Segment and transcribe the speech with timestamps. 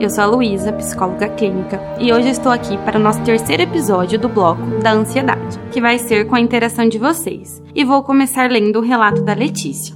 [0.00, 4.18] Eu sou a Luísa, psicóloga clínica, e hoje estou aqui para o nosso terceiro episódio
[4.18, 7.62] do bloco da ansiedade, que vai ser com a interação de vocês.
[7.74, 9.94] E vou começar lendo o relato da Letícia.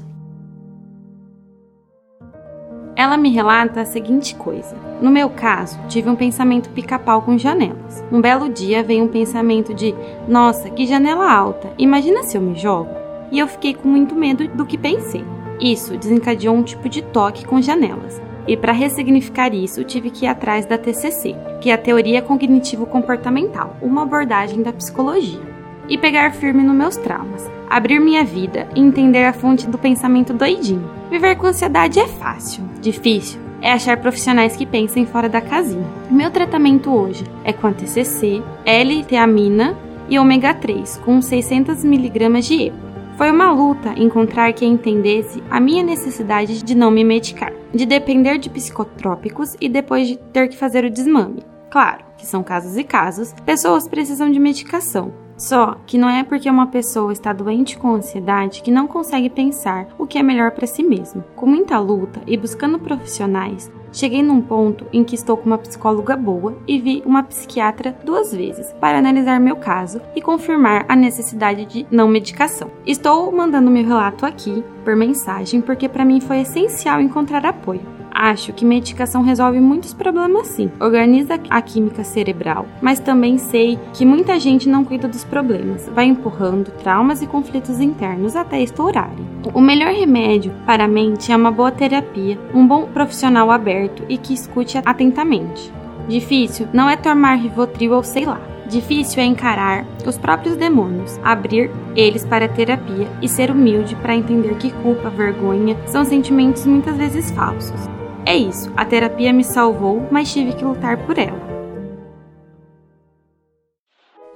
[2.94, 8.04] Ela me relata a seguinte coisa: No meu caso, tive um pensamento pica-pau com janelas.
[8.12, 9.94] Um belo dia veio um pensamento de:
[10.28, 11.72] Nossa, que janela alta!
[11.78, 12.90] Imagina se eu me jogo?
[13.32, 15.24] E eu fiquei com muito medo do que pensei.
[15.58, 18.20] Isso desencadeou um tipo de toque com janelas.
[18.46, 23.76] E para ressignificar isso, tive que ir atrás da TCC, que é a Teoria Cognitivo-Comportamental,
[23.80, 25.40] uma abordagem da psicologia.
[25.88, 30.32] E pegar firme nos meus traumas, abrir minha vida e entender a fonte do pensamento
[30.32, 30.90] doidinho.
[31.10, 35.86] Viver com ansiedade é fácil, difícil é achar profissionais que pensem fora da casinha.
[36.10, 39.74] Meu tratamento hoje é com a TCC, L-teamina
[40.06, 42.83] e ômega 3, com 600 mg de EPA.
[43.16, 48.38] Foi uma luta encontrar quem entendesse a minha necessidade de não me medicar, de depender
[48.38, 51.44] de psicotrópicos e depois de ter que fazer o desmame.
[51.70, 56.50] Claro que são casos e casos, pessoas precisam de medicação, só que não é porque
[56.50, 60.66] uma pessoa está doente com ansiedade que não consegue pensar o que é melhor para
[60.66, 61.24] si mesma.
[61.36, 66.16] Com muita luta e buscando profissionais, Cheguei num ponto em que estou com uma psicóloga
[66.16, 71.64] boa e vi uma psiquiatra duas vezes para analisar meu caso e confirmar a necessidade
[71.64, 72.72] de não medicação.
[72.84, 78.03] Estou mandando meu relato aqui por mensagem porque para mim foi essencial encontrar apoio.
[78.14, 84.06] Acho que medicação resolve muitos problemas sim, organiza a química cerebral, mas também sei que
[84.06, 89.26] muita gente não cuida dos problemas, vai empurrando traumas e conflitos internos até estourarem.
[89.52, 94.16] O melhor remédio para a mente é uma boa terapia, um bom profissional aberto e
[94.16, 95.72] que escute atentamente.
[96.08, 98.40] Difícil não é tomar Rivotril ou sei lá.
[98.68, 104.14] Difícil é encarar os próprios demônios, abrir eles para a terapia e ser humilde para
[104.14, 107.93] entender que culpa, vergonha são sentimentos muitas vezes falsos.
[108.26, 111.44] É isso, a terapia me salvou, mas tive que lutar por ela.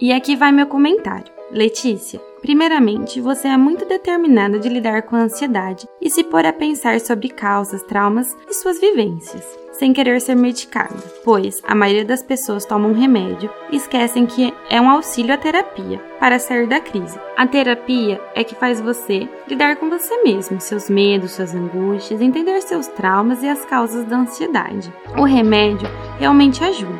[0.00, 1.32] E aqui vai meu comentário.
[1.50, 6.52] Letícia, primeiramente, você é muito determinada de lidar com a ansiedade e se pôr a
[6.52, 12.22] pensar sobre causas, traumas e suas vivências sem querer ser medicada, pois a maioria das
[12.22, 16.80] pessoas tomam um remédio e esquecem que é um auxílio à terapia para sair da
[16.80, 17.18] crise.
[17.36, 22.60] A terapia é que faz você lidar com você mesmo, seus medos, suas angústias, entender
[22.60, 24.92] seus traumas e as causas da ansiedade.
[25.16, 25.88] O remédio
[26.18, 26.98] realmente ajuda,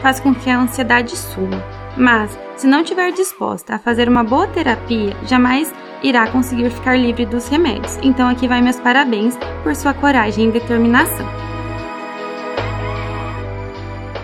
[0.00, 1.60] faz com que a ansiedade suma,
[2.00, 5.72] mas se não estiver disposta a fazer uma boa terapia, jamais
[6.02, 7.98] irá conseguir ficar livre dos remédios.
[8.02, 11.50] Então aqui vai meus parabéns por sua coragem e determinação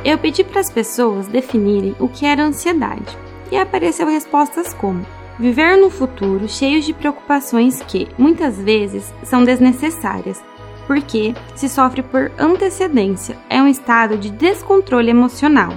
[0.06, 3.18] eu pedi para as pessoas definirem o que era ansiedade
[3.50, 5.04] e apareceu respostas como
[5.36, 10.42] viver no futuro cheio de preocupações que, muitas vezes, são desnecessárias,
[10.86, 15.72] porque se sofre por antecedência, é um estado de descontrole emocional,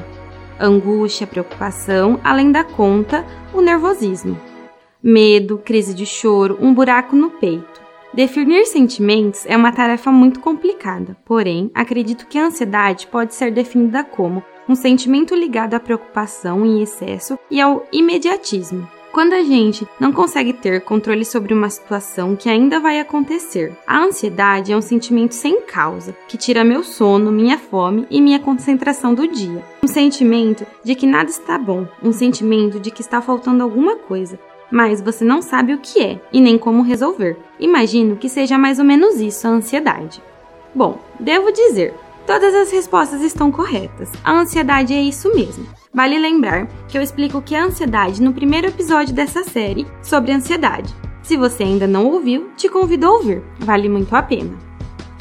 [0.59, 4.39] angústia, preocupação, além da conta, o nervosismo,
[5.01, 7.79] medo, crise de choro, um buraco no peito.
[8.13, 14.03] Definir sentimentos é uma tarefa muito complicada, porém, acredito que a ansiedade pode ser definida
[14.03, 18.87] como um sentimento ligado à preocupação em excesso e ao imediatismo.
[19.11, 24.03] Quando a gente não consegue ter controle sobre uma situação que ainda vai acontecer, a
[24.03, 29.15] ansiedade é um sentimento sem causa, que tira meu sono, minha fome e minha concentração
[29.15, 29.65] do dia.
[29.83, 34.39] Um sentimento de que nada está bom, um sentimento de que está faltando alguma coisa,
[34.71, 37.35] mas você não sabe o que é e nem como resolver.
[37.59, 40.21] Imagino que seja mais ou menos isso a ansiedade.
[40.73, 41.95] Bom, devo dizer,
[42.29, 44.11] todas as respostas estão corretas.
[44.23, 45.65] A ansiedade é isso mesmo.
[45.91, 50.31] Vale lembrar que eu explico o que é ansiedade no primeiro episódio dessa série sobre
[50.31, 50.93] ansiedade.
[51.23, 54.55] Se você ainda não ouviu, te convido a ouvir, vale muito a pena.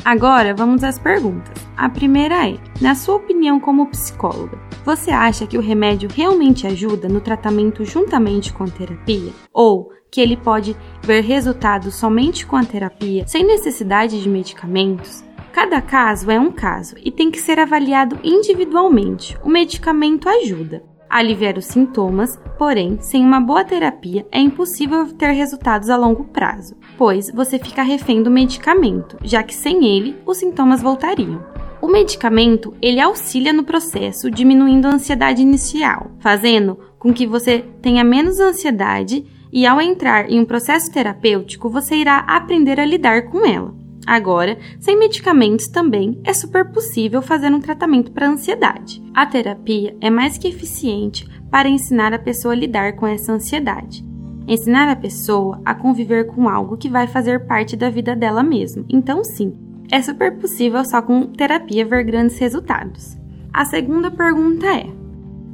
[0.04, 1.56] Agora vamos às perguntas.
[1.78, 7.08] A primeira é: na sua opinião como psicóloga, você acha que o remédio realmente ajuda
[7.08, 9.32] no tratamento juntamente com a terapia?
[9.50, 15.26] Ou que ele pode ver resultados somente com a terapia, sem necessidade de medicamentos?
[15.60, 19.36] Cada caso é um caso e tem que ser avaliado individualmente.
[19.42, 25.32] O medicamento ajuda a aliviar os sintomas, porém, sem uma boa terapia é impossível ter
[25.32, 30.36] resultados a longo prazo, pois você fica refém do medicamento, já que sem ele os
[30.36, 31.44] sintomas voltariam.
[31.82, 38.04] O medicamento, ele auxilia no processo, diminuindo a ansiedade inicial, fazendo com que você tenha
[38.04, 43.44] menos ansiedade e ao entrar em um processo terapêutico, você irá aprender a lidar com
[43.44, 43.87] ela.
[44.06, 49.02] Agora, sem medicamentos também é super possível fazer um tratamento para ansiedade.
[49.14, 54.04] A terapia é mais que eficiente para ensinar a pessoa a lidar com essa ansiedade.
[54.46, 58.84] Ensinar a pessoa a conviver com algo que vai fazer parte da vida dela mesma.
[58.88, 59.54] Então, sim,
[59.90, 63.16] é super possível só com terapia ver grandes resultados.
[63.52, 64.86] A segunda pergunta é: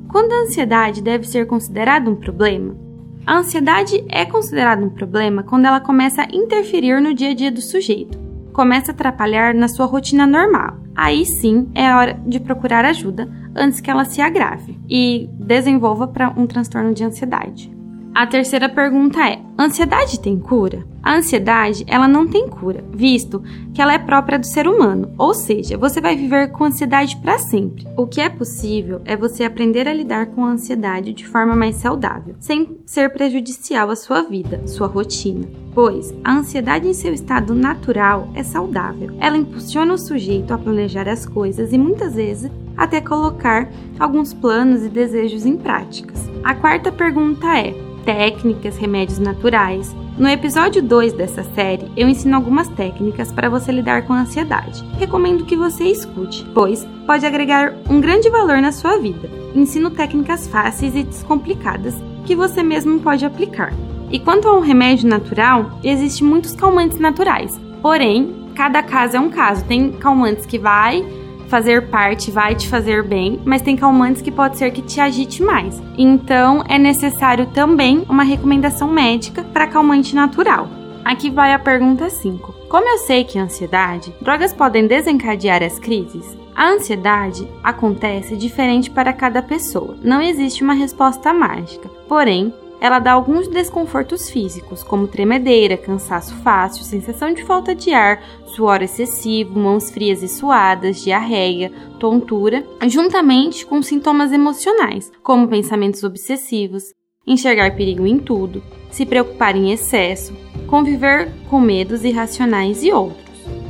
[0.09, 2.77] quando a ansiedade deve ser considerada um problema?
[3.27, 7.51] A ansiedade é considerada um problema quando ela começa a interferir no dia a dia
[7.51, 8.19] do sujeito,
[8.55, 10.79] começa a atrapalhar na sua rotina normal.
[10.95, 16.31] Aí sim é hora de procurar ajuda antes que ela se agrave e desenvolva para
[16.31, 17.74] um transtorno de ansiedade.
[18.15, 20.87] A terceira pergunta é: ansiedade tem cura?
[21.03, 23.43] A ansiedade, ela não tem cura, visto
[23.75, 27.39] que ela é própria do ser humano, ou seja, você vai viver com ansiedade para
[27.39, 27.85] sempre.
[27.97, 31.75] O que é possível é você aprender a lidar com a ansiedade de forma mais
[31.77, 35.47] saudável, sem ser prejudicial à sua vida, sua rotina.
[35.75, 39.11] Pois a ansiedade em seu estado natural é saudável.
[39.19, 43.69] Ela impulsiona o sujeito a planejar as coisas e muitas vezes até colocar
[43.99, 46.31] alguns planos e desejos em práticas.
[46.45, 49.95] A quarta pergunta é: técnicas, remédios naturais.
[50.19, 54.85] No episódio 2 dessa série, eu ensino algumas técnicas para você lidar com a ansiedade.
[54.99, 59.29] Recomendo que você escute, pois pode agregar um grande valor na sua vida.
[59.55, 63.73] Ensino técnicas fáceis e descomplicadas que você mesmo pode aplicar.
[64.11, 67.61] E quanto ao remédio natural, existem muitos calmantes naturais.
[67.83, 69.65] Porém, cada caso é um caso.
[69.65, 71.05] Tem calmantes que vai
[71.49, 75.43] fazer parte vai te fazer bem, mas tem calmantes que pode ser que te agite
[75.43, 75.83] mais.
[75.97, 80.69] Então, é necessário também uma recomendação médica para calmante natural.
[81.05, 82.55] Aqui vai a pergunta 5.
[82.69, 86.37] Como eu sei que ansiedade, drogas podem desencadear as crises?
[86.57, 89.97] A ansiedade acontece diferente para cada pessoa.
[90.03, 91.89] Não existe uma resposta mágica.
[92.09, 92.55] Porém,
[92.85, 98.83] ela dá alguns desconfortos físicos, como tremedeira, cansaço fácil, sensação de falta de ar, suor
[98.83, 106.93] excessivo, mãos frias e suadas, diarreia, tontura, juntamente com sintomas emocionais, como pensamentos obsessivos,
[107.27, 110.37] enxergar perigo em tudo, se preocupar em excesso,
[110.67, 113.25] conviver com medos irracionais e outros.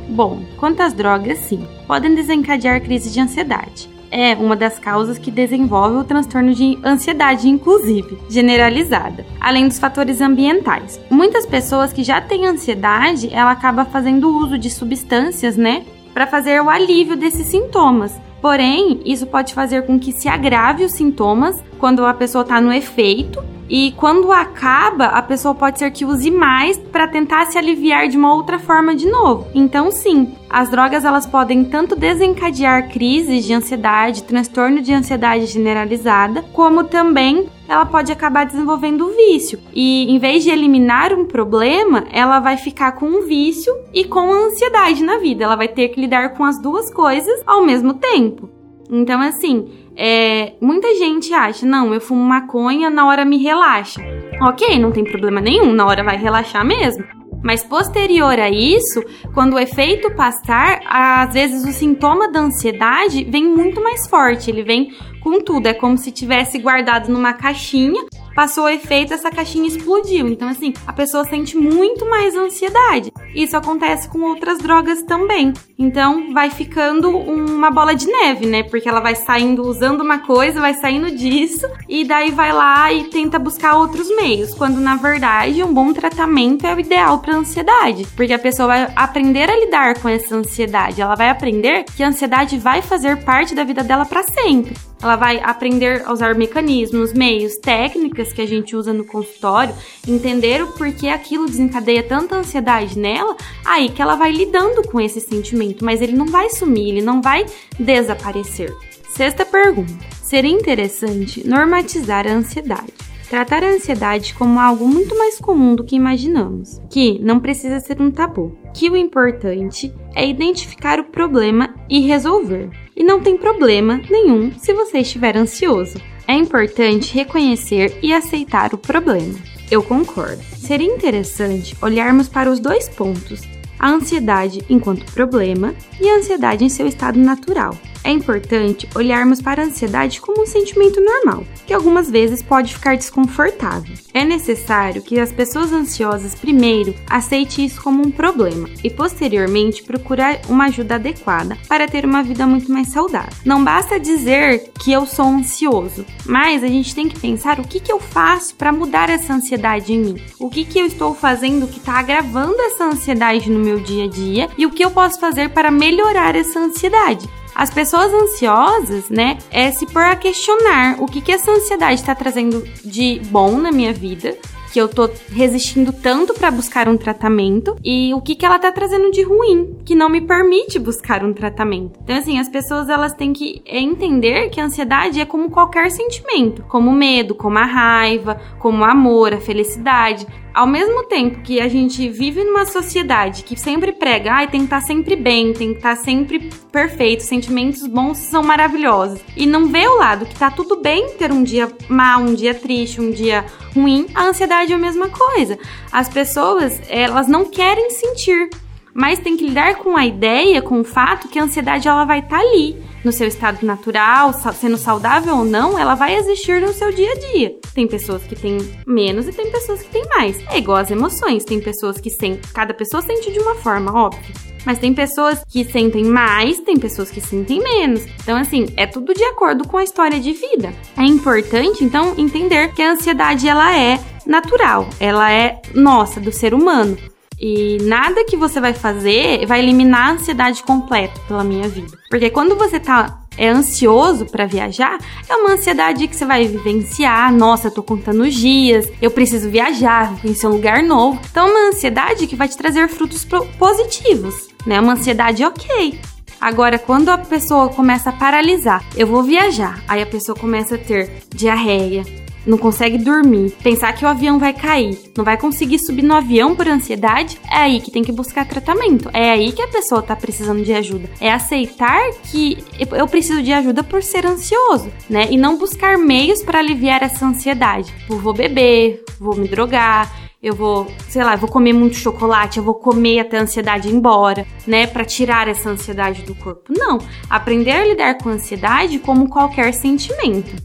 [0.09, 5.31] Bom, quanto às drogas, sim, podem desencadear crises de ansiedade é uma das causas que
[5.31, 10.99] desenvolve o transtorno de ansiedade, inclusive, generalizada, além dos fatores ambientais.
[11.09, 16.61] Muitas pessoas que já têm ansiedade, ela acaba fazendo uso de substâncias, né, para fazer
[16.61, 18.13] o alívio desses sintomas.
[18.41, 22.71] Porém, isso pode fazer com que se agrave os sintomas quando a pessoa está no
[22.71, 28.07] efeito e quando acaba, a pessoa pode ser que use mais para tentar se aliviar
[28.07, 29.47] de uma outra forma de novo.
[29.55, 36.43] Então, sim, as drogas elas podem tanto desencadear crises de ansiedade, transtorno de ansiedade generalizada,
[36.53, 39.59] como também ela pode acabar desenvolvendo vício.
[39.73, 44.31] E em vez de eliminar um problema, ela vai ficar com um vício e com
[44.31, 45.43] a ansiedade na vida.
[45.43, 48.49] Ela vai ter que lidar com as duas coisas ao mesmo tempo.
[48.89, 54.01] Então, assim, é, muita gente acha, não, eu fumo maconha, na hora me relaxa.
[54.41, 57.03] Ok, não tem problema nenhum, na hora vai relaxar mesmo.
[57.43, 59.03] Mas posterior a isso,
[59.33, 64.63] quando o efeito passar, às vezes o sintoma da ansiedade vem muito mais forte, ele
[64.63, 68.03] vem com tudo, é como se tivesse guardado numa caixinha
[68.35, 70.27] passou o efeito, essa caixinha explodiu.
[70.27, 73.11] Então, assim, a pessoa sente muito mais ansiedade.
[73.33, 75.53] Isso acontece com outras drogas também.
[75.79, 78.63] Então, vai ficando uma bola de neve, né?
[78.63, 83.05] Porque ela vai saindo usando uma coisa, vai saindo disso, e daí vai lá e
[83.05, 84.53] tenta buscar outros meios.
[84.53, 88.05] Quando, na verdade, um bom tratamento é o ideal para ansiedade.
[88.15, 91.01] Porque a pessoa vai aprender a lidar com essa ansiedade.
[91.01, 94.75] Ela vai aprender que a ansiedade vai fazer parte da vida dela para sempre.
[95.05, 99.75] Ela vai aprender a usar mecanismos, meios, técnicas que a gente usa no consultório,
[100.07, 105.21] entender o porquê aquilo desencadeia tanta ansiedade nela, aí que ela vai lidando com esse
[105.21, 107.45] sentimento, mas ele não vai sumir, ele não vai
[107.79, 108.73] desaparecer.
[109.07, 109.93] Sexta pergunta:
[110.23, 112.91] seria interessante normatizar a ansiedade?
[113.29, 118.01] Tratar a ansiedade como algo muito mais comum do que imaginamos, que não precisa ser
[118.01, 122.84] um tabu, que o importante é identificar o problema e resolver.
[122.95, 125.99] E não tem problema nenhum se você estiver ansioso.
[126.27, 129.37] É importante reconhecer e aceitar o problema.
[129.69, 130.41] Eu concordo.
[130.57, 133.41] Seria interessante olharmos para os dois pontos:
[133.79, 137.77] a ansiedade enquanto problema e a ansiedade em seu estado natural.
[138.05, 142.95] É importante olharmos para a ansiedade como um sentimento normal, que algumas vezes pode ficar
[142.95, 143.95] desconfortável.
[144.13, 150.39] É necessário que as pessoas ansiosas primeiro aceitem isso como um problema e posteriormente procurar
[150.47, 153.33] uma ajuda adequada para ter uma vida muito mais saudável.
[153.43, 157.79] Não basta dizer que eu sou ansioso, mas a gente tem que pensar o que,
[157.79, 160.21] que eu faço para mudar essa ansiedade em mim.
[160.39, 164.07] O que, que eu estou fazendo que está agravando essa ansiedade no meu dia a
[164.07, 167.27] dia e o que eu posso fazer para melhorar essa ansiedade.
[167.55, 172.13] As pessoas ansiosas, né, é se pôr a questionar o que, que essa ansiedade está
[172.13, 174.37] trazendo de bom na minha vida,
[174.73, 178.69] que eu tô resistindo tanto para buscar um tratamento e o que que ela tá
[178.73, 181.97] trazendo de ruim, que não me permite buscar um tratamento.
[182.03, 186.61] Então assim, as pessoas elas têm que entender que a ansiedade é como qualquer sentimento,
[186.63, 191.67] como medo, como a raiva, como o amor, a felicidade ao mesmo tempo que a
[191.67, 195.73] gente vive numa sociedade que sempre prega, ai, tem que estar tá sempre bem, tem
[195.73, 200.33] que estar tá sempre perfeito, sentimentos bons são maravilhosos, e não vê o lado que
[200.33, 203.45] tá tudo bem ter um dia mal, um dia triste, um dia
[203.75, 205.59] ruim, a ansiedade é a mesma coisa.
[205.91, 208.49] As pessoas, elas não querem sentir,
[208.93, 212.19] mas tem que lidar com a ideia, com o fato que a ansiedade ela vai
[212.19, 216.73] estar tá ali no seu estado natural, sendo saudável ou não, ela vai existir no
[216.73, 217.55] seu dia a dia.
[217.73, 220.43] Tem pessoas que têm menos e tem pessoas que têm mais.
[220.49, 224.33] É igual as emoções, tem pessoas que sentem, cada pessoa sente de uma forma, óbvio.
[224.65, 228.03] Mas tem pessoas que sentem mais, tem pessoas que sentem menos.
[228.23, 230.73] Então, assim, é tudo de acordo com a história de vida.
[230.97, 236.55] É importante, então, entender que a ansiedade ela é natural, ela é nossa, do ser
[236.55, 236.97] humano.
[237.39, 241.97] E nada que você vai fazer vai eliminar a ansiedade completa pela minha vida.
[242.09, 247.33] Porque quando você tá é ansioso para viajar, é uma ansiedade que você vai vivenciar.
[247.33, 251.19] Nossa, eu tô contando os dias, eu preciso viajar, vou conhecer um lugar novo.
[251.29, 253.25] Então, é uma ansiedade que vai te trazer frutos
[253.57, 254.79] positivos, né?
[254.79, 255.99] Uma ansiedade ok.
[256.39, 260.77] Agora, quando a pessoa começa a paralisar, eu vou viajar, aí a pessoa começa a
[260.77, 262.03] ter diarreia,
[262.45, 266.55] não consegue dormir, pensar que o avião vai cair, não vai conseguir subir no avião
[266.55, 269.09] por ansiedade, é aí que tem que buscar tratamento.
[269.13, 271.09] É aí que a pessoa tá precisando de ajuda.
[271.19, 275.27] É aceitar que eu preciso de ajuda por ser ansioso, né?
[275.29, 277.93] E não buscar meios para aliviar essa ansiedade.
[278.09, 280.11] Eu vou beber, vou me drogar,
[280.45, 283.89] eu vou, sei lá, eu vou comer muito chocolate, eu vou comer até a ansiedade
[283.89, 286.71] ir embora, né, para tirar essa ansiedade do corpo.
[286.77, 290.55] Não, aprender a lidar com a ansiedade como qualquer sentimento.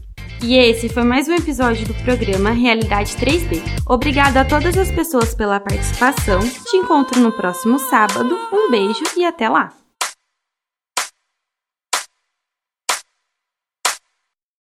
[0.43, 3.61] E esse foi mais um episódio do programa Realidade 3D.
[3.87, 6.39] Obrigado a todas as pessoas pela participação.
[6.39, 8.35] Te encontro no próximo sábado.
[8.51, 9.80] Um beijo e até lá!